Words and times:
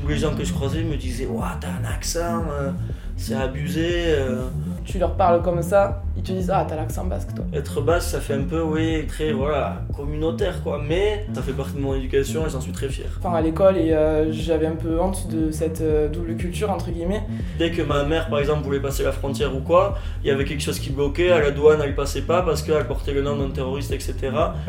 Tous 0.00 0.08
les 0.08 0.16
gens 0.18 0.34
que 0.34 0.44
je 0.44 0.52
croisais 0.52 0.82
me 0.84 0.96
disaient 0.96 1.26
Ouah, 1.26 1.56
t'as 1.60 1.68
un 1.68 1.84
accent, 1.84 2.44
euh, 2.50 2.70
c'est 3.18 3.34
abusé. 3.34 3.88
euh. 4.06 4.42
Tu 4.84 4.98
leur 4.98 5.16
parles 5.16 5.42
comme 5.42 5.60
ça, 5.60 6.02
ils 6.16 6.22
te 6.22 6.32
disent 6.32 6.50
Ah, 6.50 6.64
t'as 6.66 6.76
l'accent 6.76 7.04
basque 7.04 7.34
toi. 7.34 7.44
Être 7.52 7.82
basque, 7.82 8.08
ça 8.08 8.20
fait 8.20 8.32
un 8.32 8.44
peu, 8.44 8.62
oui, 8.62 9.06
très 9.06 9.32
voilà, 9.32 9.82
communautaire 9.94 10.62
quoi. 10.62 10.80
Mais 10.82 11.26
ça 11.34 11.42
fait 11.42 11.52
partie 11.52 11.74
de 11.74 11.80
mon 11.80 11.94
éducation 11.94 12.46
et 12.46 12.48
j'en 12.50 12.60
suis 12.62 12.72
très 12.72 12.88
fier. 12.88 13.04
Enfin, 13.18 13.34
à 13.36 13.42
l'école, 13.42 13.76
et 13.76 13.92
euh, 13.92 14.32
j'avais 14.32 14.66
un 14.66 14.76
peu 14.76 14.98
honte 14.98 15.28
de 15.28 15.50
cette 15.50 15.82
euh, 15.82 16.08
double 16.08 16.36
culture, 16.36 16.70
entre 16.70 16.90
guillemets. 16.90 17.22
Dès 17.58 17.70
que 17.70 17.82
ma 17.82 18.04
mère, 18.04 18.30
par 18.30 18.38
exemple, 18.38 18.62
voulait 18.62 18.80
passer 18.80 19.02
la 19.02 19.12
frontière 19.12 19.54
ou 19.54 19.60
quoi, 19.60 19.98
il 20.24 20.28
y 20.28 20.30
avait 20.30 20.46
quelque 20.46 20.62
chose 20.62 20.78
qui 20.78 20.88
bloquait, 20.90 21.30
à 21.30 21.40
la 21.40 21.50
douane, 21.50 21.80
elle 21.84 21.94
passait 21.94 22.22
pas 22.22 22.40
parce 22.40 22.62
qu'elle 22.62 22.86
portait 22.86 23.12
le 23.12 23.20
nom 23.20 23.36
d'un 23.36 23.50
terroriste, 23.50 23.92
etc. 23.92 24.14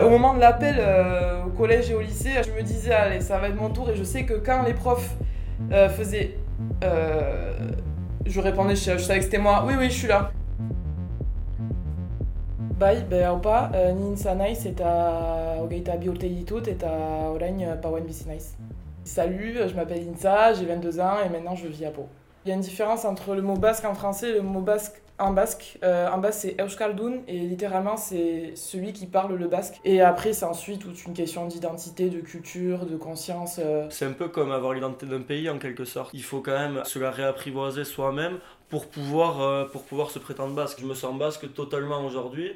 Au 0.03 0.09
moment 0.09 0.33
de 0.33 0.41
l'appel 0.41 0.75
au 1.45 1.49
collège 1.51 1.89
et 1.91 1.95
au 1.95 2.01
lycée, 2.01 2.31
je 2.45 2.51
me 2.51 2.65
disais 2.65 2.91
Allez, 2.91 3.21
ça 3.21 3.37
va 3.37 3.47
être 3.47 3.55
mon 3.55 3.69
tour, 3.69 3.89
et 3.89 3.95
je 3.95 4.03
sais 4.03 4.25
que 4.25 4.33
quand 4.33 4.63
les 4.63 4.73
profs 4.73 5.15
faisaient. 5.95 6.35
Euh, 8.19 8.29
je 8.29 8.39
répondais, 8.39 8.75
je, 8.75 8.97
savais 8.97 9.19
que 9.19 9.25
c'était 9.25 9.37
moi, 9.37 9.63
oui, 9.65 9.73
oui, 9.77 9.89
je 9.89 9.95
suis 9.95 10.07
là. 10.07 10.31
Bai, 12.79 13.03
beaupa, 13.09 13.71
uh, 13.73 13.93
nin 13.93 14.15
za 14.15 14.35
naiz 14.35 14.65
eta 14.65 15.57
hogeita 15.59 15.97
bi 15.99 16.07
urte 16.07 16.29
ditut 16.31 16.67
eta 16.71 16.87
orain 17.27 17.57
uh, 17.59 17.73
pauen 17.81 18.05
bizi 18.07 18.23
naiz. 18.29 18.53
Salut, 19.03 19.67
je 19.67 19.75
m'appelle 19.75 20.07
Insa, 20.07 20.53
j'ai 20.53 20.65
22 20.65 20.99
ans 21.01 21.17
et 21.25 21.27
maintenant 21.27 21.55
je 21.55 21.67
vis 21.67 21.83
à 21.83 21.91
Pau. 21.91 22.07
Il 22.45 22.49
y 22.49 22.51
a 22.53 22.55
une 22.55 22.61
différence 22.61 23.03
entre 23.03 23.35
le 23.35 23.41
mot 23.41 23.57
basque 23.57 23.83
en 23.83 23.95
français 23.95 24.29
et 24.29 24.33
le 24.33 24.43
mot 24.43 24.61
basque 24.61 25.01
en 25.19 25.31
basque. 25.31 25.77
Euh, 25.83 26.09
en 26.09 26.17
basque 26.17 26.39
c'est 26.41 26.61
Euskaldun 26.61 27.19
et 27.27 27.37
littéralement 27.39 27.97
c'est 27.97 28.53
celui 28.55 28.93
qui 28.93 29.05
parle 29.05 29.35
le 29.35 29.47
basque. 29.47 29.75
Et 29.85 30.01
après 30.01 30.33
c'est 30.33 30.45
ensuite 30.45 30.81
toute 30.81 31.05
une 31.05 31.13
question 31.13 31.45
d'identité, 31.47 32.09
de 32.09 32.19
culture, 32.21 32.85
de 32.85 32.97
conscience. 32.97 33.59
euh. 33.59 33.87
C'est 33.89 34.05
un 34.05 34.13
peu 34.13 34.27
comme 34.29 34.51
avoir 34.51 34.73
l'identité 34.73 35.05
d'un 35.05 35.21
pays 35.21 35.49
en 35.49 35.57
quelque 35.59 35.85
sorte. 35.85 36.11
Il 36.13 36.23
faut 36.23 36.41
quand 36.41 36.57
même 36.57 36.83
se 36.85 36.99
la 36.99 37.11
réapprivoiser 37.11 37.83
soi-même 37.83 38.39
pour 38.69 38.87
pouvoir, 38.87 39.41
euh, 39.41 39.65
se 40.09 40.19
prétendre 40.19 40.53
basque. 40.53 40.79
Je 40.81 40.85
me 40.85 40.93
sens 40.93 41.17
basque 41.17 41.53
totalement 41.53 42.05
aujourd'hui, 42.05 42.53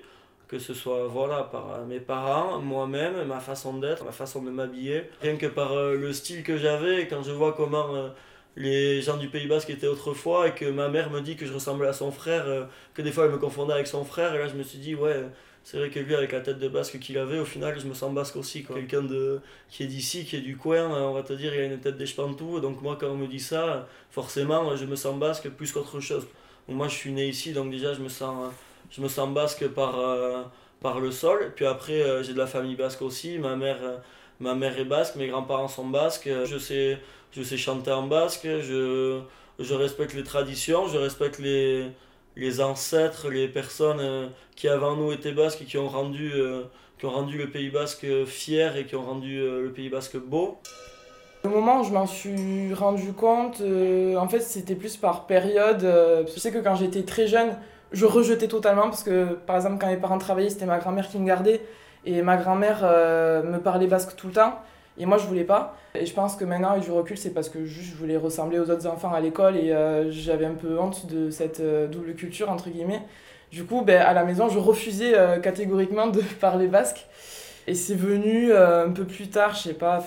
que 0.47 0.59
ce 0.59 0.73
soit 0.73 1.07
voilà, 1.07 1.43
par 1.43 1.71
euh, 1.71 1.85
mes 1.85 1.99
parents, 1.99 2.59
moi-même, 2.59 3.25
ma 3.25 3.39
façon 3.39 3.77
d'être, 3.79 4.05
ma 4.05 4.11
façon 4.11 4.41
de 4.43 4.51
m'habiller. 4.51 5.09
Rien 5.21 5.35
que 5.35 5.47
par 5.47 5.73
euh, 5.73 5.95
le 5.95 6.13
style 6.13 6.43
que 6.43 6.57
j'avais, 6.57 7.07
quand 7.07 7.23
je 7.23 7.31
vois 7.31 7.53
comment 7.53 7.95
euh, 7.95 8.09
les 8.55 9.01
gens 9.01 9.17
du 9.17 9.29
Pays 9.29 9.47
Basque 9.47 9.69
étaient 9.69 9.87
autrefois 9.87 10.47
et 10.49 10.53
que 10.53 10.65
ma 10.65 10.89
mère 10.89 11.09
me 11.09 11.21
dit 11.21 11.35
que 11.35 11.45
je 11.45 11.53
ressemblais 11.53 11.87
à 11.87 11.93
son 11.93 12.11
frère, 12.11 12.45
euh, 12.47 12.65
que 12.93 13.01
des 13.01 13.11
fois 13.11 13.25
elle 13.25 13.31
me 13.31 13.37
confondait 13.37 13.73
avec 13.73 13.87
son 13.87 14.05
frère, 14.05 14.35
et 14.35 14.37
là 14.37 14.47
je 14.47 14.55
me 14.55 14.63
suis 14.63 14.79
dit, 14.79 14.95
ouais. 14.95 15.23
C'est 15.65 15.77
vrai 15.77 15.89
que 15.89 15.99
lui, 15.99 16.13
avec 16.13 16.33
la 16.33 16.41
tête 16.41 16.59
de 16.59 16.67
basque 16.67 16.99
qu'il 16.99 17.17
avait, 17.17 17.39
au 17.39 17.45
final, 17.45 17.79
je 17.79 17.87
me 17.87 17.93
sens 17.93 18.13
basque 18.13 18.35
aussi. 18.35 18.63
quoi. 18.63 18.75
Quelqu'un 18.75 19.01
de 19.01 19.39
qui 19.69 19.83
est 19.83 19.87
d'ici, 19.87 20.25
qui 20.25 20.35
est 20.35 20.41
du 20.41 20.57
coin, 20.57 20.93
euh, 20.93 21.07
on 21.07 21.13
va 21.13 21.23
te 21.23 21.31
dire, 21.31 21.55
il 21.55 21.61
a 21.61 21.65
une 21.65 21.79
tête 21.79 21.95
d'Espantou. 21.97 22.59
Donc 22.59 22.81
moi, 22.81 22.97
quand 22.99 23.07
on 23.07 23.15
me 23.15 23.27
dit 23.27 23.39
ça, 23.39 23.87
forcément, 24.11 24.75
je 24.75 24.85
me 24.85 24.97
sens 24.97 25.17
basque 25.17 25.49
plus 25.49 25.71
qu'autre 25.71 26.01
chose. 26.01 26.27
Donc, 26.67 26.77
moi, 26.77 26.89
je 26.89 26.95
suis 26.95 27.11
né 27.13 27.27
ici, 27.29 27.53
donc 27.53 27.71
déjà, 27.71 27.93
je 27.93 28.01
me 28.01 28.09
sens, 28.09 28.51
je 28.91 29.01
me 29.01 29.07
sens 29.07 29.33
basque 29.33 29.67
par, 29.69 29.97
euh, 29.99 30.43
par 30.81 30.99
le 30.99 31.11
sol. 31.11 31.53
Puis 31.55 31.65
après, 31.65 32.01
euh, 32.01 32.23
j'ai 32.23 32.33
de 32.33 32.37
la 32.39 32.47
famille 32.47 32.75
basque 32.75 33.01
aussi. 33.01 33.39
Ma 33.39 33.55
mère, 33.55 33.77
ma 34.39 34.55
mère 34.55 34.77
est 34.77 34.85
basque, 34.85 35.15
mes 35.15 35.27
grands-parents 35.27 35.67
sont 35.67 35.87
basques. 35.87 36.29
Je 36.45 36.57
sais, 36.57 36.99
je 37.31 37.43
sais 37.43 37.57
chanter 37.57 37.91
en 37.91 38.07
basque. 38.07 38.45
Je, 38.45 39.21
je 39.59 39.73
respecte 39.73 40.13
les 40.13 40.23
traditions, 40.23 40.87
je 40.87 40.97
respecte 40.97 41.39
les, 41.39 41.91
les 42.35 42.61
ancêtres, 42.61 43.29
les 43.29 43.47
personnes 43.47 43.99
euh, 43.99 44.27
qui 44.55 44.67
avant 44.67 44.95
nous 44.95 45.11
étaient 45.11 45.31
basques 45.31 45.61
et 45.61 45.65
qui 45.65 45.77
ont 45.77 45.87
rendu, 45.87 46.31
euh, 46.33 46.63
qui 46.97 47.05
ont 47.05 47.11
rendu 47.11 47.37
le 47.37 47.49
Pays 47.49 47.69
basque 47.69 48.05
fier 48.25 48.75
et 48.77 48.85
qui 48.85 48.95
ont 48.95 49.03
rendu 49.03 49.39
euh, 49.39 49.63
le 49.63 49.71
Pays 49.71 49.89
basque 49.89 50.17
beau. 50.17 50.57
Le 51.43 51.49
moment 51.49 51.81
où 51.81 51.83
je 51.83 51.91
m'en 51.91 52.07
suis 52.07 52.73
rendu 52.73 53.11
compte, 53.11 53.61
en 53.61 54.27
fait, 54.29 54.39
c'était 54.39 54.75
plus 54.75 54.95
par 54.95 55.27
période. 55.27 55.81
je 55.81 56.39
sais 56.39 56.53
que 56.53 56.59
quand 56.59 56.75
j'étais 56.75 57.03
très 57.03 57.27
jeune, 57.27 57.57
je 57.91 58.05
rejetais 58.05 58.47
totalement 58.47 58.83
parce 58.83 59.03
que, 59.03 59.33
par 59.45 59.57
exemple, 59.57 59.75
quand 59.77 59.87
mes 59.87 59.97
parents 59.97 60.17
travaillaient, 60.17 60.49
c'était 60.49 60.65
ma 60.65 60.79
grand-mère 60.79 61.09
qui 61.09 61.19
me 61.19 61.27
gardait 61.27 61.59
et 62.05 62.21
ma 62.21 62.37
grand-mère 62.37 62.81
euh, 62.83 63.43
me 63.43 63.59
parlait 63.59 63.87
basque 63.87 64.15
tout 64.15 64.27
le 64.27 64.33
temps 64.33 64.59
et 64.97 65.05
moi 65.05 65.17
je 65.17 65.25
voulais 65.25 65.43
pas. 65.43 65.77
Et 65.95 66.05
je 66.05 66.13
pense 66.13 66.35
que 66.35 66.45
maintenant, 66.45 66.71
avec 66.71 66.83
du 66.83 66.91
recul, 66.91 67.17
c'est 67.17 67.31
parce 67.31 67.49
que 67.49 67.65
je 67.65 67.95
voulais 67.95 68.17
ressembler 68.17 68.59
aux 68.59 68.69
autres 68.69 68.87
enfants 68.87 69.13
à 69.13 69.19
l'école 69.19 69.57
et 69.57 69.71
euh, 69.71 70.11
j'avais 70.11 70.45
un 70.45 70.55
peu 70.55 70.79
honte 70.79 71.05
de 71.07 71.29
cette 71.29 71.59
euh, 71.59 71.87
double 71.87 72.13
culture, 72.15 72.49
entre 72.49 72.69
guillemets. 72.69 73.01
Du 73.51 73.63
coup, 73.63 73.81
ben, 73.81 74.01
à 74.01 74.13
la 74.13 74.23
maison, 74.23 74.49
je 74.49 74.57
refusais 74.57 75.13
catégoriquement 75.43 76.07
de 76.07 76.21
parler 76.41 76.67
basque. 76.67 77.05
Et 77.67 77.75
c'est 77.75 77.95
venu 77.95 78.51
euh, 78.51 78.85
un 78.87 78.91
peu 78.91 79.05
plus 79.05 79.29
tard, 79.29 79.55
je 79.55 79.61
sais 79.69 79.73
pas, 79.73 80.03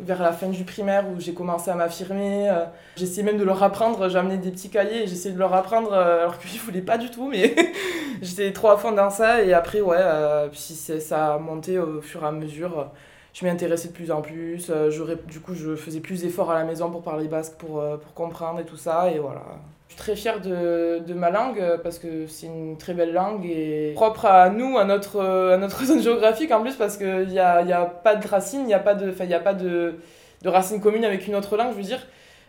vers 0.00 0.22
la 0.22 0.32
fin 0.32 0.48
du 0.48 0.64
primaire 0.64 1.04
où 1.08 1.18
j'ai 1.20 1.34
commencé 1.34 1.70
à 1.70 1.74
m'affirmer. 1.74 2.48
euh, 2.48 2.64
j'essayais 2.96 3.24
même 3.24 3.38
de 3.38 3.44
leur 3.44 3.62
apprendre, 3.62 4.08
j'amenais 4.08 4.38
des 4.38 4.50
petits 4.50 4.70
cahiers 4.70 5.02
et 5.02 5.06
j'essayais 5.08 5.34
de 5.34 5.38
leur 5.38 5.52
apprendre 5.54 5.92
euh, 5.92 6.20
alors 6.20 6.38
qu'ils 6.38 6.60
voulaient 6.60 6.80
pas 6.80 6.96
du 6.98 7.10
tout, 7.10 7.28
mais 7.28 7.54
j'étais 8.22 8.52
trop 8.52 8.68
à 8.68 8.76
fond 8.78 8.92
dans 8.92 9.10
ça. 9.10 9.42
Et 9.42 9.52
après, 9.52 9.80
ouais, 9.80 9.96
euh, 9.98 10.48
puis 10.48 10.60
ça 10.60 11.34
a 11.34 11.38
monté 11.38 11.78
au 11.78 12.00
fur 12.00 12.22
et 12.22 12.26
à 12.26 12.32
mesure. 12.32 12.90
Je 13.34 13.44
m'y 13.44 13.50
intéressais 13.50 13.88
de 13.88 13.92
plus 13.92 14.10
en 14.10 14.20
plus. 14.22 14.66
je 14.68 15.14
du 15.26 15.40
coup, 15.40 15.54
je 15.54 15.76
faisais 15.76 16.00
plus 16.00 16.22
d'efforts 16.22 16.50
à 16.50 16.54
la 16.58 16.64
maison 16.64 16.90
pour 16.90 17.02
parler 17.02 17.28
basque, 17.28 17.54
pour, 17.58 17.82
pour 17.98 18.14
comprendre 18.14 18.60
et 18.60 18.64
tout 18.64 18.76
ça. 18.76 19.10
Et 19.10 19.18
voilà. 19.18 19.42
Je 19.88 19.94
suis 19.94 20.02
très 20.02 20.16
fière 20.16 20.40
de, 20.40 21.14
ma 21.14 21.30
langue 21.30 21.58
euh, 21.60 21.78
parce 21.78 21.98
que 21.98 22.26
c'est 22.26 22.46
une 22.46 22.76
très 22.76 22.92
belle 22.92 23.14
langue 23.14 23.46
et 23.46 23.92
propre 23.94 24.26
à 24.26 24.50
nous, 24.50 24.76
à 24.76 24.84
notre, 24.84 25.16
euh, 25.16 25.54
à 25.54 25.56
notre 25.56 25.82
zone 25.86 26.02
géographique 26.02 26.52
en 26.52 26.60
plus 26.60 26.74
parce 26.74 26.98
qu'il 26.98 27.28
n'y 27.28 27.38
a, 27.38 27.62
y 27.62 27.72
a 27.72 27.86
pas 27.86 28.14
de 28.14 28.26
racines, 28.28 28.60
il 28.60 28.66
n'y 28.66 28.74
a 28.74 28.78
pas, 28.78 28.94
de, 28.94 29.12
y 29.24 29.34
a 29.34 29.40
pas 29.40 29.54
de, 29.54 29.94
de 30.42 30.48
racines 30.48 30.80
communes 30.80 31.06
avec 31.06 31.26
une 31.26 31.34
autre 31.34 31.56
langue, 31.56 31.72
je 31.72 31.76
veux 31.76 31.82
dire. 31.82 32.06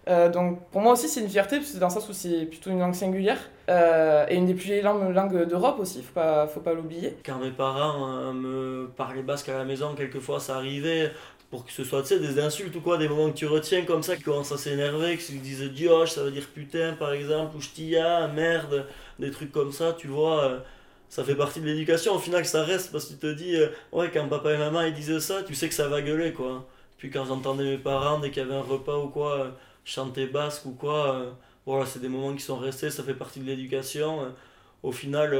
Euh, 0.09 0.29
donc 0.29 0.59
pour 0.71 0.81
moi 0.81 0.93
aussi 0.93 1.07
c'est 1.07 1.21
une 1.21 1.29
fierté, 1.29 1.57
parce 1.57 1.71
que 1.71 1.77
dans 1.77 1.87
le 1.87 1.93
sens 1.93 2.09
où 2.09 2.13
c'est 2.13 2.45
plutôt 2.45 2.71
une 2.71 2.79
langue 2.79 2.95
singulière 2.95 3.37
et 3.69 4.35
une 4.35 4.47
des 4.47 4.55
plus 4.55 4.65
vieilles 4.65 4.81
langues, 4.81 5.45
d'Europe 5.47 5.79
aussi, 5.79 6.01
faut 6.01 6.13
pas, 6.13 6.47
faut 6.47 6.59
pas 6.59 6.73
l'oublier. 6.73 7.15
Quand 7.23 7.37
mes 7.37 7.51
parents 7.51 8.33
me 8.33 8.89
parlaient 8.97 9.21
basque 9.21 9.49
à 9.49 9.57
la 9.57 9.63
maison, 9.63 9.93
quelquefois 9.95 10.39
ça 10.39 10.55
arrivait 10.55 11.11
pour 11.49 11.65
que 11.65 11.71
ce 11.71 11.83
soit 11.83 12.03
des 12.19 12.39
insultes 12.39 12.75
ou 12.75 12.81
quoi, 12.81 12.97
des 12.97 13.07
moments 13.09 13.31
que 13.31 13.37
tu 13.37 13.47
retiens 13.47 13.83
comme 13.85 14.03
ça, 14.03 14.15
qui 14.15 14.23
commencent 14.23 14.51
à 14.51 14.57
s'énerver, 14.57 15.17
qu'ils 15.17 15.41
disent 15.41 15.63
dioche, 15.71 16.11
ça 16.11 16.23
veut 16.23 16.31
dire 16.31 16.47
putain 16.53 16.93
par 16.93 17.11
exemple, 17.13 17.57
ou 17.57 17.61
ch'tia, 17.61 18.27
merde, 18.27 18.85
des 19.19 19.31
trucs 19.31 19.51
comme 19.51 19.71
ça, 19.71 19.93
tu 19.93 20.07
vois. 20.07 20.43
euh, 20.43 20.59
ça 21.09 21.23
fait 21.23 21.35
partie 21.35 21.59
de 21.59 21.65
l'éducation, 21.65 22.13
au 22.15 22.19
final 22.19 22.45
ça 22.45 22.63
reste 22.63 22.91
parce 22.91 23.05
que 23.05 23.13
tu 23.13 23.19
te 23.19 23.33
dis, 23.33 23.55
euh, 23.55 23.69
ouais, 23.91 24.11
quand 24.11 24.27
papa 24.27 24.53
et 24.53 24.57
maman 24.57 24.81
ils 24.83 24.93
disaient 24.93 25.19
ça, 25.19 25.41
tu 25.43 25.55
sais 25.55 25.67
que 25.67 25.73
ça 25.73 25.87
va 25.87 26.01
gueuler 26.01 26.33
quoi. 26.33 26.67
Puis 26.97 27.09
quand 27.09 27.25
j'entendais 27.25 27.63
mes 27.63 27.77
parents, 27.77 28.19
dès 28.19 28.29
qu'il 28.31 28.43
y 28.43 28.45
avait 28.45 28.55
un 28.55 28.61
repas 28.61 28.97
ou 28.97 29.09
quoi, 29.09 29.39
euh, 29.39 29.49
chanter 29.85 30.27
basque 30.27 30.65
ou 30.67 30.71
quoi, 30.71 31.35
voilà, 31.65 31.85
c'est 31.85 31.99
des 31.99 32.09
moments 32.09 32.35
qui 32.35 32.43
sont 32.43 32.57
restés, 32.57 32.89
ça 32.91 33.03
fait 33.03 33.13
partie 33.15 33.39
de 33.39 33.45
l'éducation. 33.45 34.33
au 34.83 34.91
final, 34.91 35.33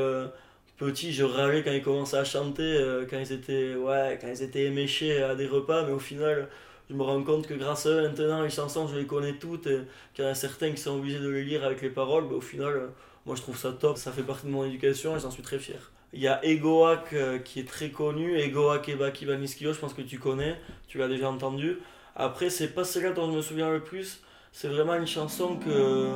petit, 0.80 1.12
je 1.14 1.24
râlais 1.24 1.64
quand 1.64 1.72
ils 1.72 1.84
commençaient 1.84 2.18
à 2.18 2.24
chanter, 2.24 2.64
euh, 2.64 3.06
quand 3.08 3.20
ils 3.20 3.32
étaient, 3.32 3.76
ouais, 3.76 4.18
quand 4.20 4.28
ils 4.28 4.42
étaient 4.42 4.64
éméchés 4.64 5.22
à 5.22 5.36
des 5.36 5.46
repas, 5.46 5.86
mais 5.86 5.92
au 5.92 6.00
final, 6.00 6.48
je 6.90 6.96
me 6.96 7.04
rends 7.04 7.22
compte 7.24 7.48
que 7.48 7.54
grâce 7.54 7.86
à 7.86 7.90
eux, 7.90 8.02
maintenant, 8.04 8.42
les 8.42 8.50
chansons, 8.50 8.88
je 8.88 8.98
les 8.98 9.06
connais 9.06 9.34
toutes, 9.34 9.68
et 9.68 9.82
qu'il 10.14 10.24
y 10.24 10.28
en 10.28 10.32
a 10.32 10.36
certains 10.36 10.72
qui 10.72 10.82
sont 10.82 10.98
obligés 10.98 11.20
de 11.20 11.30
les 11.30 11.44
lire 11.44 11.64
avec 11.64 11.82
les 11.82 11.90
paroles, 11.90 12.26
mais 12.28 12.36
au 12.36 12.42
final, 12.42 12.74
euh, 12.74 12.88
moi 13.26 13.36
je 13.36 13.42
trouve 13.42 13.58
ça 13.58 13.72
top, 13.74 13.98
ça 13.98 14.12
fait 14.12 14.24
partie 14.24 14.48
de 14.48 14.52
mon 14.52 14.66
éducation 14.66 15.16
et 15.16 15.20
j'en 15.20 15.32
suis 15.32 15.44
très 15.44 15.60
fier. 15.60 15.92
Il 16.14 16.22
y 16.22 16.28
a 16.28 16.44
Egoak 16.44 17.14
euh, 17.14 17.38
qui 17.38 17.60
est 17.60 17.68
très 17.68 17.90
connu, 17.90 18.40
Egoak 18.40 18.90
et 18.90 18.96
Baki 18.96 19.26
Vaniskio, 19.26 19.74
je 19.74 19.80
pense 19.80 19.94
que 19.94 20.02
tu 20.02 20.18
connais, 20.18 20.60
tu 20.88 20.98
l'as 20.98 21.08
déjà 21.08 21.30
entendu. 21.30 21.78
Après, 22.16 22.50
c'est 22.50 22.70
pas 22.70 22.84
celle-là 22.84 23.12
dont 23.12 23.30
je 23.30 23.38
me 23.38 23.42
souviens 23.42 23.70
le 23.70 23.82
plus, 23.82 24.22
c'est 24.52 24.70
vraiment 24.70 24.96
une 24.96 25.06
chanson 25.06 25.58
que, 25.58 26.08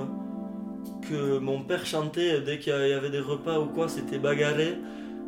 que 1.09 1.37
mon 1.39 1.61
père 1.61 1.85
chantait 1.85 2.41
dès 2.41 2.59
qu'il 2.59 2.73
y 2.73 2.93
avait 2.93 3.09
des 3.09 3.19
repas 3.19 3.59
ou 3.59 3.65
quoi, 3.65 3.87
c'était 3.87 4.19
bagarré. 4.19 4.77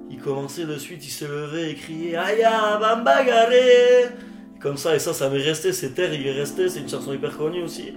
Il 0.09 0.19
commençait 0.19 0.65
de 0.65 0.77
suite, 0.77 1.05
il 1.05 1.11
se 1.11 1.25
levait 1.25 1.71
et 1.71 1.75
criait 1.75 2.15
Aya, 2.15 2.77
va 2.79 2.95
me 2.95 3.03
bagarrer 3.03 4.09
Comme 4.59 4.77
ça, 4.77 4.95
et 4.95 4.99
ça, 4.99 5.13
ça 5.13 5.29
m'est 5.29 5.41
resté, 5.41 5.73
c'est 5.73 5.91
terre, 5.91 6.13
il 6.13 6.25
est 6.27 6.31
resté, 6.31 6.69
c'est 6.69 6.79
une 6.79 6.89
chanson 6.89 7.13
hyper 7.13 7.35
connue 7.35 7.63
aussi. 7.63 7.93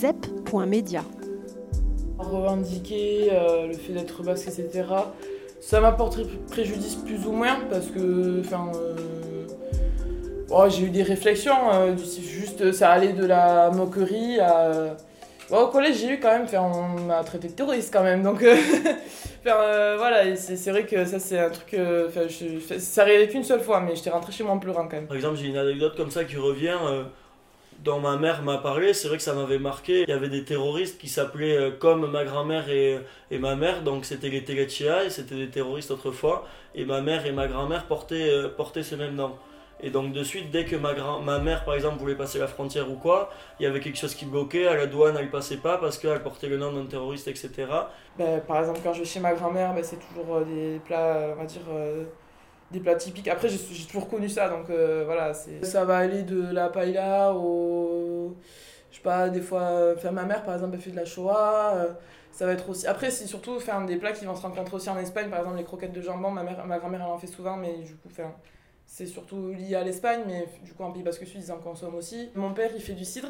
Zep.media. 0.00 1.04
Revendiquer 2.18 3.28
euh, 3.32 3.66
le 3.66 3.74
fait 3.74 3.92
d'être 3.92 4.22
basque, 4.22 4.48
etc. 4.48 4.84
Ça 5.60 5.82
m'apporterait 5.82 6.24
préjudice 6.50 6.94
plus 6.94 7.26
ou 7.26 7.32
moins 7.32 7.58
parce 7.68 7.88
que, 7.88 8.40
enfin, 8.40 8.72
euh, 8.76 9.46
oh, 10.48 10.64
j'ai 10.70 10.84
eu 10.84 10.90
des 10.90 11.02
réflexions, 11.02 11.70
euh, 11.74 11.96
juste 11.98 12.72
ça 12.72 12.92
allait 12.92 13.12
de 13.12 13.26
la 13.26 13.70
moquerie 13.70 14.40
à, 14.40 14.96
au 15.58 15.66
collège, 15.66 15.96
j'ai 15.98 16.14
eu 16.14 16.20
quand 16.20 16.30
même, 16.30 16.46
on 16.54 17.00
m'a 17.02 17.22
traité 17.24 17.48
de 17.48 17.52
terroriste 17.52 17.92
quand 17.92 18.02
même, 18.02 18.22
donc 18.22 18.42
euh, 18.42 18.56
euh, 19.46 19.96
voilà, 19.98 20.36
c'est 20.36 20.70
vrai 20.70 20.86
que 20.86 21.04
ça 21.04 21.18
c'est 21.18 21.38
un 21.38 21.50
truc, 21.50 21.74
euh, 21.74 22.08
je, 22.28 22.78
ça 22.78 23.02
arrivait 23.02 23.28
qu'une 23.28 23.44
seule 23.44 23.60
fois, 23.60 23.80
mais 23.80 23.96
j'étais 23.96 24.10
rentré 24.10 24.32
chez 24.32 24.44
moi 24.44 24.54
en 24.54 24.58
pleurant 24.58 24.84
quand 24.84 24.96
même. 24.96 25.06
Par 25.06 25.16
exemple, 25.16 25.36
j'ai 25.36 25.48
une 25.48 25.56
anecdote 25.56 25.96
comme 25.96 26.10
ça 26.10 26.24
qui 26.24 26.36
revient, 26.36 26.76
dont 27.84 28.00
ma 28.00 28.16
mère 28.16 28.42
m'a 28.42 28.58
parlé, 28.58 28.92
c'est 28.92 29.08
vrai 29.08 29.16
que 29.16 29.22
ça 29.22 29.34
m'avait 29.34 29.58
marqué, 29.58 30.02
il 30.02 30.08
y 30.08 30.12
avait 30.12 30.28
des 30.28 30.44
terroristes 30.44 31.00
qui 31.00 31.08
s'appelaient 31.08 31.72
comme 31.78 32.10
ma 32.10 32.24
grand-mère 32.24 32.68
et, 32.68 32.98
et, 33.30 33.38
ma 33.38 33.56
mère, 33.56 33.82
donc 33.82 34.04
c'était 34.04 34.28
les 34.28 34.44
Telechia, 34.44 35.04
et 35.04 35.10
c'était 35.10 35.36
des 35.36 35.48
terroristes 35.48 35.90
autrefois, 35.90 36.46
et 36.74 36.84
ma 36.84 37.00
mère 37.00 37.26
et 37.26 37.32
ma 37.32 37.46
grand-mère 37.46 37.86
portaient, 37.86 38.30
portaient 38.56 38.82
ce 38.82 38.94
même 38.94 39.14
nom. 39.14 39.34
Et 39.82 39.90
donc 39.90 40.12
de 40.12 40.22
suite, 40.22 40.50
dès 40.50 40.64
que 40.64 40.76
ma, 40.76 40.92
grand 40.94 41.20
ma 41.20 41.38
mère 41.38 41.64
par 41.64 41.74
exemple 41.74 41.98
voulait 41.98 42.14
passer 42.14 42.38
la 42.38 42.46
frontière 42.46 42.90
ou 42.90 42.96
quoi, 42.96 43.30
il 43.58 43.62
y 43.62 43.66
avait 43.66 43.80
quelque 43.80 43.98
chose 43.98 44.14
qui 44.14 44.26
bloquait, 44.26 44.66
à 44.66 44.74
la 44.74 44.86
douane 44.86 45.16
elle 45.18 45.30
passait 45.30 45.56
pas 45.56 45.78
parce 45.78 45.96
qu'elle 45.96 46.22
portait 46.22 46.48
le 46.48 46.58
nom 46.58 46.72
d'un 46.72 46.84
terroriste, 46.84 47.28
etc. 47.28 47.66
Ben, 48.18 48.40
par 48.40 48.60
exemple 48.60 48.80
quand 48.82 48.92
je 48.92 49.00
vais 49.00 49.04
chez 49.06 49.20
ma 49.20 49.32
grand-mère, 49.32 49.74
ben, 49.74 49.82
c'est 49.82 49.96
toujours 49.96 50.36
euh, 50.36 50.44
des 50.44 50.80
plats, 50.80 51.34
on 51.34 51.40
va 51.40 51.46
dire, 51.46 51.62
euh, 51.70 52.04
des 52.70 52.80
plats 52.80 52.94
typiques. 52.94 53.28
Après 53.28 53.48
j'ai 53.48 53.58
toujours 53.86 54.08
connu 54.08 54.28
ça, 54.28 54.48
donc 54.48 54.70
euh, 54.70 55.02
voilà, 55.04 55.32
ça 55.34 55.84
va 55.84 55.98
aller 55.98 56.22
de 56.22 56.52
la 56.52 56.68
paella 56.68 57.32
au... 57.34 58.36
Je 58.90 58.96
sais 58.96 59.02
pas, 59.02 59.28
des 59.28 59.40
fois, 59.40 59.94
enfin, 59.96 60.10
ma 60.10 60.24
mère 60.24 60.42
par 60.42 60.54
exemple 60.54 60.74
elle 60.74 60.80
fait 60.80 60.90
de 60.90 60.96
la 60.96 61.04
Shoah. 61.04 61.86
ça 62.32 62.46
va 62.46 62.52
être 62.52 62.68
aussi. 62.68 62.86
Après, 62.86 63.10
c'est 63.10 63.26
surtout 63.26 63.60
faire 63.60 63.84
des 63.86 63.96
plats 63.96 64.12
qui 64.12 64.24
vont 64.24 64.34
se 64.34 64.42
rencontrer 64.42 64.74
aussi 64.74 64.90
en 64.90 64.98
Espagne, 64.98 65.30
par 65.30 65.40
exemple 65.40 65.58
les 65.58 65.64
croquettes 65.64 65.92
de 65.92 66.00
jambon. 66.00 66.30
Ma, 66.30 66.42
mère, 66.42 66.66
ma 66.66 66.78
grand-mère 66.78 67.02
elle 67.02 67.12
en 67.12 67.18
fait 67.18 67.28
souvent, 67.28 67.56
mais 67.56 67.78
du 67.78 67.94
coup, 67.94 68.08
enfin, 68.10 68.34
c'est 68.90 69.06
surtout 69.06 69.52
lié 69.52 69.76
à 69.76 69.84
l'Espagne, 69.84 70.22
mais 70.26 70.48
du 70.64 70.72
coup 70.72 70.82
en 70.82 70.90
Pays 70.90 71.04
Basque 71.04 71.24
Sud 71.24 71.40
ils 71.40 71.52
en 71.52 71.58
consomment 71.58 71.94
aussi. 71.94 72.30
Mon 72.34 72.52
père 72.52 72.70
il 72.74 72.82
fait 72.82 72.94
du 72.94 73.04
cidre, 73.04 73.28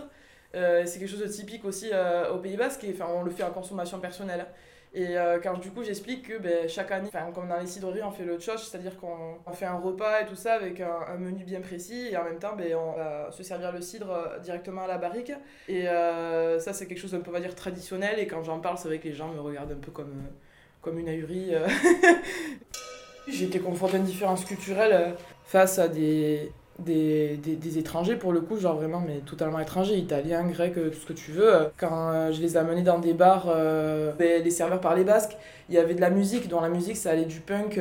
euh, 0.54 0.84
c'est 0.87 0.98
quelque 0.98 1.10
chose 1.10 1.20
de 1.20 1.28
typique 1.28 1.66
aussi 1.66 1.90
euh, 1.92 2.32
au 2.32 2.38
Pays 2.38 2.56
Basque, 2.56 2.82
et 2.84 2.92
enfin, 2.94 3.12
on 3.14 3.22
le 3.22 3.31
fait 3.31 3.42
en 3.42 3.50
consommation 3.50 4.00
personnelle. 4.00 4.46
Et 4.92 5.16
euh, 5.16 5.38
quand 5.40 5.58
du 5.58 5.70
coup 5.70 5.84
j'explique 5.84 6.26
que 6.28 6.38
ben, 6.38 6.69
chaque 6.69 6.90
année, 6.90 7.10
comme 7.32 7.48
dans 7.48 7.60
les 7.60 7.66
cidreries, 7.66 8.02
on 8.02 8.10
fait 8.10 8.25
le 8.25 8.38
tchoch, 8.38 8.58
c'est-à-dire 8.58 8.96
qu'on 8.96 9.52
fait 9.52 9.66
un 9.66 9.76
repas 9.76 10.22
et 10.22 10.26
tout 10.26 10.34
ça 10.34 10.54
avec 10.54 10.81
un, 10.81 11.16
menu 11.16 11.44
bien 11.44 11.60
précis, 11.60 12.08
et 12.10 12.16
en 12.16 12.25
même 12.25 12.40
temps 12.40 12.56
ben, 12.56 12.75
on 12.75 12.92
va 12.92 13.31
se 13.31 13.42
servir 13.44 13.70
le 13.70 13.81
cidre 13.81 14.38
directement 14.42 14.82
à 14.82 14.87
la 14.88 14.98
barrique. 14.98 15.32
Et 15.69 15.84
ça 15.84 16.72
c'est 16.72 16.87
quelque 16.87 16.98
chose 16.98 17.12
d'un 17.12 17.20
peu, 17.20 17.31
on 17.32 17.38
dire, 17.38 17.54
traditionnel, 17.54 18.19
et 18.19 18.26
quand 18.26 18.42
j'en 18.42 18.58
parle, 18.58 18.78
c'est 18.78 18.88
vrai 18.88 18.98
que 18.98 19.08
les 19.08 19.14
gens 19.14 19.28
me 19.28 19.40
regardent 19.40 19.72
un 19.72 19.76
peu 19.76 19.92
comme, 19.92 20.25
comme 20.82 20.98
une 20.98 21.08
ahurie. 21.08 21.52
J'ai 23.28 23.44
été 23.44 23.60
confrontée 23.60 23.94
à 23.94 23.98
une 23.98 24.04
différence 24.04 24.44
culturelle 24.44 25.14
face 25.44 25.78
à 25.78 25.87
des, 25.87 26.50
des, 26.84 27.36
des, 27.36 27.78
étrangers 27.78 28.16
pour 28.16 28.32
le 28.32 28.40
coup, 28.40 28.58
genre 28.58 28.76
vraiment, 28.76 29.00
mais 29.00 29.20
totalement 29.26 29.58
étrangers, 29.60 29.96
italiens, 29.96 30.42
grecs, 30.44 30.76
euh, 30.76 30.90
tout 30.90 31.00
ce 31.00 31.06
que 31.06 31.12
tu 31.12 31.32
veux. 31.32 31.52
Quand 31.76 32.10
euh, 32.10 32.32
je 32.32 32.40
les 32.40 32.54
ai 32.54 32.56
amenés 32.58 32.82
dans 32.82 32.98
des 32.98 33.12
bars, 33.12 33.46
euh, 33.48 34.12
ben, 34.18 34.42
les 34.42 34.50
serveurs 34.50 34.80
parlaient 34.80 35.04
basque, 35.04 35.36
il 35.68 35.74
y 35.74 35.78
avait 35.78 35.94
de 35.94 36.00
la 36.00 36.10
musique, 36.10 36.48
dans 36.48 36.60
la 36.60 36.68
musique 36.68 36.96
ça 36.96 37.10
allait 37.10 37.24
du 37.24 37.40
punk, 37.40 37.80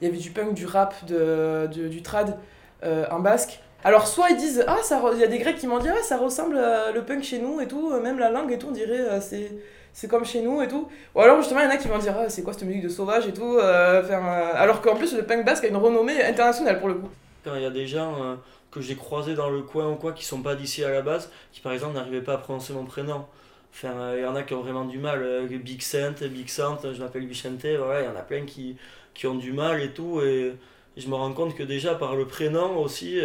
il 0.00 0.06
y 0.06 0.10
avait 0.10 0.18
du 0.18 0.30
punk, 0.30 0.54
du 0.54 0.66
rap, 0.66 0.94
de, 1.06 1.66
du 1.66 2.02
trad 2.02 2.36
en 2.82 3.20
basque. 3.20 3.60
Alors 3.84 4.06
soit 4.06 4.30
ils 4.30 4.36
disent, 4.36 4.64
ah, 4.66 4.78
il 5.12 5.20
y 5.20 5.24
a 5.24 5.28
des 5.28 5.38
grecs 5.38 5.56
qui 5.56 5.66
m'ont 5.66 5.78
dit, 5.78 5.88
ah, 5.88 6.02
ça 6.02 6.18
ressemble 6.18 6.60
le 6.94 7.00
punk 7.02 7.22
chez 7.22 7.38
nous 7.38 7.60
et 7.60 7.66
tout, 7.66 7.92
même 8.00 8.18
la 8.18 8.30
langue 8.30 8.52
et 8.52 8.58
tout, 8.58 8.68
on 8.68 8.72
dirait, 8.72 9.20
c'est 9.20 9.50
c'est 9.92 10.08
comme 10.08 10.24
chez 10.24 10.40
nous 10.40 10.62
et 10.62 10.68
tout. 10.68 10.88
Ou 11.14 11.20
alors 11.20 11.38
justement, 11.38 11.60
il 11.60 11.64
y 11.64 11.66
en 11.66 11.70
a 11.70 11.76
qui 11.76 11.88
vont 11.88 11.98
dire 11.98 12.14
ah, 12.18 12.28
c'est 12.28 12.42
quoi 12.42 12.52
cette 12.52 12.64
musique 12.64 12.82
de 12.82 12.88
sauvage 12.88 13.26
et 13.26 13.32
tout. 13.32 13.58
Euh, 13.58 14.02
euh, 14.02 14.50
alors 14.54 14.80
qu'en 14.80 14.96
plus, 14.96 15.14
le 15.14 15.22
punk 15.24 15.44
basque 15.44 15.64
a 15.64 15.68
une 15.68 15.76
renommée 15.76 16.22
internationale 16.22 16.78
pour 16.78 16.88
le 16.88 16.94
coup. 16.94 17.08
Quand 17.44 17.54
il 17.56 17.62
y 17.62 17.66
a 17.66 17.70
des 17.70 17.86
gens 17.86 18.22
euh, 18.22 18.36
que 18.70 18.80
j'ai 18.80 18.96
croisés 18.96 19.34
dans 19.34 19.50
le 19.50 19.62
coin 19.62 19.88
ou 19.88 19.96
quoi 19.96 20.12
qui 20.12 20.24
sont 20.24 20.42
pas 20.42 20.54
d'ici 20.54 20.84
à 20.84 20.90
la 20.90 21.02
base, 21.02 21.30
qui 21.52 21.60
par 21.60 21.72
exemple 21.72 21.94
n'arrivaient 21.94 22.22
pas 22.22 22.34
à 22.34 22.38
prononcer 22.38 22.72
mon 22.72 22.84
prénom. 22.84 23.24
Enfin, 23.72 24.14
il 24.16 24.22
y 24.22 24.26
en 24.26 24.34
a 24.36 24.42
qui 24.42 24.54
ont 24.54 24.62
vraiment 24.62 24.84
du 24.84 24.98
mal. 24.98 25.46
Big 25.48 25.80
Saint, 25.80 26.12
Big 26.12 26.48
Saint, 26.48 26.78
je 26.82 27.02
m'appelle 27.02 27.26
Vicente, 27.26 27.64
voilà, 27.78 28.02
il 28.02 28.04
y 28.04 28.08
en 28.08 28.16
a 28.16 28.22
plein 28.22 28.44
qui, 28.44 28.76
qui 29.14 29.26
ont 29.26 29.34
du 29.34 29.52
mal 29.52 29.80
et 29.80 29.92
tout. 29.92 30.20
Et, 30.20 30.54
je 30.94 31.08
me 31.08 31.14
rends 31.14 31.32
compte 31.32 31.56
que 31.56 31.62
déjà 31.62 31.94
par 31.94 32.16
le 32.16 32.26
prénom 32.26 32.76
aussi 32.76 33.18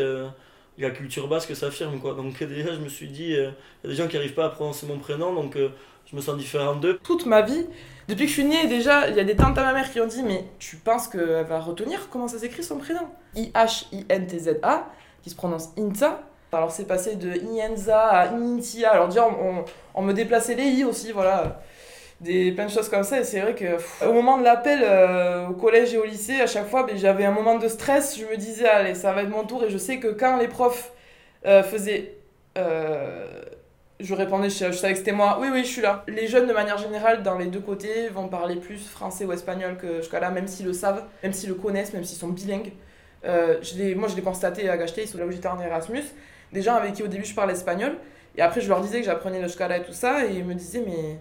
la 0.78 0.92
culture 0.92 1.28
basque 1.28 1.56
s'affirme 1.56 2.00
quoi. 2.00 2.14
Donc 2.14 2.42
déjà 2.44 2.74
je 2.74 2.80
me 2.80 2.90
suis 2.90 3.08
dit, 3.08 3.32
il 3.32 3.54
y 3.84 3.88
a 3.88 3.90
des 3.90 3.96
gens 3.96 4.08
qui 4.08 4.16
n'arrivent 4.16 4.34
pas 4.34 4.46
à 4.46 4.50
prononcer 4.50 4.86
mon 4.86 5.00
prénom, 5.00 5.34
donc 5.34 5.58
je 6.10 6.16
me 6.16 6.22
sens 6.22 6.38
différent 6.38 6.76
d'eux. 6.76 7.00
Toute 7.04 7.26
ma 7.26 7.42
vie, 7.42 7.66
depuis 8.08 8.24
que 8.24 8.30
je 8.30 8.34
suis 8.34 8.46
née, 8.46 8.68
déjà, 8.68 9.10
il 9.10 9.16
y 9.16 9.20
a 9.20 9.26
des 9.26 9.36
tantes 9.36 9.58
à 9.58 9.64
ma 9.64 9.74
mère 9.74 9.92
qui 9.92 10.00
ont 10.00 10.08
dit 10.08 10.24
Mais 10.24 10.46
tu 10.60 10.78
penses 10.78 11.08
qu'elle 11.10 11.46
va 11.46 11.60
retenir 11.60 12.08
comment 12.10 12.28
ça 12.28 12.40
s'écrit 12.40 12.64
son 12.64 12.78
prénom? 12.78 13.02
I-H-I-N-T-Z-A, 13.36 14.90
qui 15.22 15.30
se 15.30 15.36
prononce 15.36 15.70
Inta. 15.78 16.22
Alors 16.54 16.72
c'est 16.72 16.86
passé 16.86 17.16
de 17.16 17.34
Ienza 17.34 18.08
à 18.08 18.26
Inintia. 18.28 18.92
Alors 18.92 19.10
déjà, 19.10 19.28
on, 19.28 19.66
on, 19.94 20.02
me 20.02 20.14
déplaçait 20.14 20.56
les 20.56 20.64
I 20.64 20.86
aussi, 20.86 21.12
voilà. 21.12 21.62
Des, 22.20 22.52
plein 22.52 22.66
de 22.66 22.72
choses 22.72 22.90
comme 22.90 23.04
ça. 23.04 23.20
Et 23.20 23.24
c'est 23.24 23.40
vrai 23.40 23.54
que 23.54 24.06
au 24.06 24.12
moment 24.14 24.40
de 24.40 24.44
l'appel 24.44 24.80
euh, 24.82 25.48
au 25.48 25.54
collège 25.54 25.94
et 25.94 25.98
au 25.98 26.04
lycée, 26.06 26.42
à 26.42 26.48
chaque 26.48 26.68
fois, 26.68 26.84
ben, 26.84 26.98
j'avais 26.98 27.26
un 27.26 27.32
moment 27.32 27.58
de 27.58 27.68
stress. 27.68 28.18
Je 28.20 28.26
me 28.26 28.36
disais 28.38 28.68
Allez, 28.68 28.96
ça 28.96 29.12
va 29.14 29.24
être 29.24 29.30
mon 29.30 29.44
tour. 29.44 29.64
Et 29.64 29.70
je 29.70 29.78
sais 29.78 30.00
que 30.00 30.08
quand 30.08 30.38
les 30.38 30.48
profs 30.48 30.92
euh, 31.46 31.64
faisaient. 31.64 32.14
Euh, 32.58 33.28
je 34.00 34.14
répondais, 34.14 34.50
je, 34.50 34.72
savais 34.72 34.94
que 34.94 35.00
c'était 35.00 35.12
moi. 35.12 35.40
Oui, 35.42 35.48
oui, 35.52 35.64
je 35.64 35.70
suis 35.70 35.82
là. 35.82 36.04
Les 36.08 36.28
jeunes, 36.28 36.48
de 36.48 36.54
manière 36.54 36.78
générale, 36.78 37.24
dans 37.24 37.36
les 37.36 37.48
deux 37.48 37.60
côtés, 37.60 38.10
vont 38.10 38.28
parler 38.28 38.56
plus 38.56 38.88
français 38.88 39.26
ou 39.26 39.34
espagnol 39.34 39.76
que 39.78 40.02
là, 40.16 40.30
même 40.30 40.48
s'ils 40.48 40.68
le 40.68 40.74
savent, 40.74 41.04
même 41.24 41.34
s'ils 41.34 41.50
le 41.50 41.56
connaissent, 41.56 41.94
même 41.94 42.04
s'ils 42.04 42.20
sont 42.20 42.28
bilingues. 42.28 42.74
Je 43.24 43.96
moi, 43.96 44.08
je 44.08 44.16
l'ai 44.16 44.22
constaté 44.22 44.70
à 44.70 44.78
Gachet, 44.78 45.06
là 45.16 45.26
où 45.26 45.32
j'étais 45.32 45.48
en 45.48 45.60
Erasmus. 45.60 46.04
Des 46.54 46.62
gens 46.62 46.76
avec 46.76 46.94
qui, 46.94 47.02
au 47.02 47.08
début, 47.08 47.26
je 47.26 47.34
parlais 47.34 47.54
espagnol. 47.54 47.98
Et 48.36 48.42
après, 48.44 48.62
je 48.62 48.70
leur 48.70 48.82
disais 48.82 49.00
que 49.00 49.06
j'apprenais 49.06 49.42
le 49.42 49.48
Shkala 49.48 49.78
et 49.78 49.84
tout 49.84 49.94
ça. 49.94 50.26
Et 50.26 50.36
ils 50.36 50.46
me 50.46 50.54
disaient, 50.54 50.84
mais. 50.86 51.18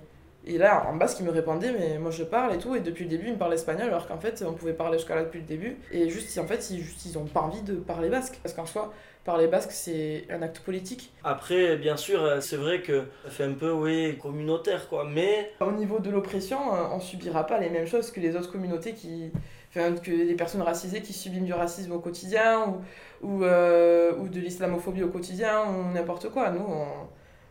Et 0.47 0.59
là, 0.59 0.87
en 0.89 0.95
bas, 0.95 1.09
ce 1.09 1.17
qu'ils 1.17 1.27
me 1.27 1.33
répondaient, 1.33 1.73
mais 1.73 1.99
moi 1.99 2.13
je 2.13 2.23
parle 2.23 2.55
et 2.55 2.59
tout. 2.59 2.75
Et 2.77 2.81
depuis 2.81 3.05
le 3.05 3.11
début, 3.11 3.27
ils 3.27 3.33
me 3.33 3.39
parlaient 3.39 3.57
espagnol, 3.57 3.89
alors 3.89 4.07
qu'en 4.07 4.19
fait, 4.19 4.45
on 4.47 4.53
pouvait 4.53 4.75
parler 4.75 4.99
Shkala 4.99 5.25
depuis 5.25 5.41
le 5.41 5.47
début. 5.47 5.77
Et 5.91 6.09
juste, 6.09 6.39
en 6.39 6.47
fait, 6.47 6.71
ils, 6.71 6.81
juste, 6.81 7.05
ils 7.05 7.19
ont 7.19 7.25
pas 7.25 7.41
envie 7.41 7.63
de 7.63 7.75
parler 7.75 8.09
basque. 8.09 8.39
Parce 8.43 8.55
qu'en 8.55 8.65
soi, 8.65 8.93
parler 9.25 9.49
basque, 9.49 9.73
c'est 9.73 10.25
un 10.31 10.41
acte 10.43 10.61
politique. 10.61 11.13
Après, 11.25 11.77
bien 11.77 11.97
sûr, 11.97 12.23
euh, 12.23 12.41
c'est 12.41 12.57
vrai 12.57 12.81
que 12.81 13.07
ça 13.25 13.31
fait 13.31 13.45
un 13.45 13.55
peu, 13.55 13.73
oui, 13.73 14.17
communautaire, 14.23 14.89
quoi. 14.89 15.05
Mais. 15.05 15.51
Au 15.61 15.73
niveau 15.73 15.99
de 15.99 16.11
l'oppression, 16.11 16.59
euh, 16.73 16.85
on 16.93 17.01
subira 17.01 17.45
pas 17.45 17.59
les 17.59 17.69
mêmes 17.69 17.87
choses 17.87 18.13
que 18.13 18.21
les 18.21 18.37
autres 18.37 18.53
communautés 18.53 18.93
qui. 18.93 19.33
Enfin, 19.71 19.95
que 19.97 20.13
les 20.13 20.35
personnes 20.35 20.63
racisées 20.63 21.03
qui 21.03 21.13
subissent 21.13 21.43
du 21.43 21.53
racisme 21.53 21.93
au 21.93 21.99
quotidien 21.99 22.67
ou, 23.21 23.29
ou, 23.29 23.45
euh, 23.45 24.15
ou 24.17 24.29
de 24.29 24.41
l'islamophobie 24.41 25.03
au 25.03 25.09
quotidien 25.09 25.65
ou 25.65 25.93
n'importe 25.93 26.31
quoi. 26.31 26.51
Nous, 26.51 26.65
on, 26.67 26.87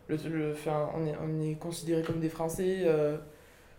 le, 0.10 0.52
enfin, 0.52 0.90
on, 0.96 1.06
est, 1.06 1.16
on 1.22 1.42
est 1.42 1.56
considérés 1.56 2.04
comme 2.04 2.20
des 2.20 2.30
Français 2.30 2.86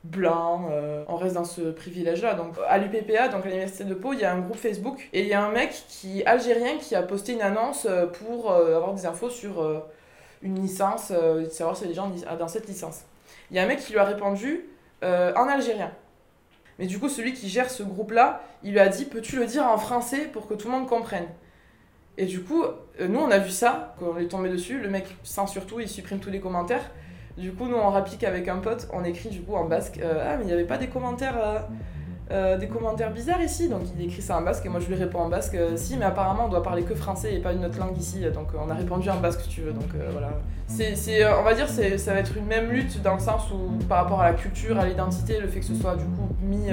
blanc, 0.06 0.68
euh, 0.70 1.04
on 1.08 1.16
reste 1.16 1.34
dans 1.34 1.44
ce 1.44 1.60
privilège-là. 1.60 2.34
Donc 2.34 2.54
à 2.68 2.78
l'UPPA, 2.78 3.28
donc 3.28 3.44
à 3.44 3.48
l'université 3.48 3.84
de 3.84 3.94
Pau, 3.94 4.12
il 4.12 4.20
y 4.20 4.24
a 4.24 4.32
un 4.32 4.40
groupe 4.40 4.56
Facebook 4.56 5.08
et 5.12 5.22
il 5.22 5.28
y 5.28 5.34
a 5.34 5.44
un 5.44 5.50
mec 5.50 5.84
qui 5.88 6.24
algérien 6.24 6.78
qui 6.78 6.94
a 6.94 7.02
posté 7.02 7.32
une 7.32 7.42
annonce 7.42 7.86
euh, 7.88 8.06
pour 8.06 8.50
euh, 8.50 8.76
avoir 8.76 8.94
des 8.94 9.06
infos 9.06 9.30
sur 9.30 9.82
une 10.42 10.60
licence, 10.60 11.12
savoir 11.50 11.76
si 11.76 11.86
les 11.86 11.94
gens 11.94 12.12
dans 12.38 12.48
cette 12.48 12.68
licence. 12.68 13.00
Il 13.50 13.56
y 13.56 13.58
a 13.60 13.62
un 13.62 13.66
mec 13.66 13.80
qui 13.80 13.92
lui 13.92 13.98
a 13.98 14.04
répondu 14.04 14.66
en 15.02 15.48
algérien. 15.48 15.90
Mais 16.78 16.86
du 16.86 16.98
coup, 16.98 17.08
celui 17.08 17.32
qui 17.32 17.48
gère 17.48 17.70
ce 17.70 17.82
groupe-là, 17.82 18.42
il 18.62 18.72
lui 18.72 18.78
a 18.78 18.88
dit 18.88 19.06
Peux-tu 19.06 19.36
le 19.36 19.46
dire 19.46 19.66
en 19.66 19.78
français 19.78 20.28
pour 20.32 20.46
que 20.46 20.54
tout 20.54 20.68
le 20.68 20.74
monde 20.74 20.88
comprenne? 20.88 21.26
Et 22.18 22.26
du 22.26 22.40
coup, 22.42 22.64
nous, 23.00 23.18
on 23.18 23.30
a 23.30 23.38
vu 23.38 23.50
ça, 23.50 23.94
quand 23.98 24.06
on 24.14 24.18
est 24.18 24.28
tombé 24.28 24.48
dessus. 24.48 24.80
Le 24.80 24.88
mec 24.88 25.16
censure 25.22 25.66
tout, 25.66 25.80
il 25.80 25.88
supprime 25.88 26.18
tous 26.18 26.30
les 26.30 26.40
commentaires. 26.40 26.90
Du 27.36 27.52
coup, 27.52 27.66
nous, 27.66 27.76
on 27.76 27.90
rapplique 27.90 28.24
avec 28.24 28.48
un 28.48 28.56
pote, 28.56 28.88
on 28.94 29.04
écrit 29.04 29.28
du 29.28 29.42
coup 29.42 29.54
en 29.54 29.64
basque 29.64 30.00
euh, 30.02 30.26
Ah, 30.26 30.36
mais 30.36 30.44
il 30.44 30.46
n'y 30.46 30.52
avait 30.54 30.64
pas 30.64 30.78
des 30.78 30.86
commentaires, 30.86 31.36
euh, 31.38 31.58
euh, 32.30 32.56
des 32.56 32.66
commentaires 32.66 33.12
bizarres 33.12 33.42
ici? 33.42 33.68
Donc, 33.68 33.82
il 33.94 34.06
écrit 34.06 34.22
ça 34.22 34.38
en 34.38 34.42
basque 34.42 34.64
et 34.64 34.70
moi, 34.70 34.80
je 34.80 34.86
lui 34.86 34.94
réponds 34.94 35.20
en 35.20 35.28
basque 35.28 35.54
Si, 35.76 35.98
mais 35.98 36.06
apparemment, 36.06 36.46
on 36.46 36.48
doit 36.48 36.62
parler 36.62 36.84
que 36.84 36.94
français 36.94 37.34
et 37.34 37.40
pas 37.40 37.52
une 37.52 37.66
autre 37.66 37.78
langue 37.78 37.98
ici. 37.98 38.22
Donc, 38.32 38.48
on 38.58 38.70
a 38.70 38.74
répondu 38.74 39.10
en 39.10 39.20
basque, 39.20 39.42
si 39.42 39.48
tu 39.50 39.60
veux. 39.60 39.72
Donc, 39.72 39.90
voilà. 40.12 40.30
C'est, 40.66 41.26
on 41.26 41.42
va 41.42 41.54
dire 41.54 41.68
c'est 41.68 41.96
ça 41.98 42.12
va 42.12 42.20
être 42.20 42.36
une 42.36 42.46
même 42.46 42.70
lutte 42.70 43.00
dans 43.02 43.14
le 43.14 43.20
sens 43.20 43.42
où, 43.52 43.84
par 43.84 43.98
rapport 43.98 44.22
à 44.22 44.30
la 44.30 44.34
culture, 44.34 44.80
à 44.80 44.86
l'identité, 44.86 45.38
le 45.38 45.48
fait 45.48 45.60
que 45.60 45.66
ce 45.66 45.74
soit 45.74 45.94
du 45.94 46.04
coup 46.04 46.28
mis. 46.42 46.70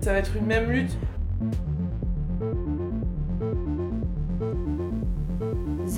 ça 0.00 0.12
va 0.12 0.18
être 0.18 0.34
une 0.36 0.46
même 0.46 0.70
lutte. 0.70 0.96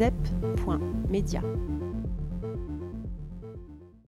zep.media 0.00 1.42